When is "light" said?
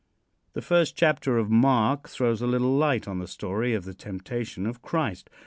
2.75-3.07